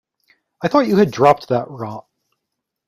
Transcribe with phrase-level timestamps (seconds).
[0.63, 2.07] I thought you had dropped that rot.